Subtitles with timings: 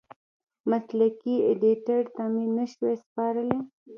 [0.69, 3.59] مسلکي ایډېټر ته مې نشوای سپارلی.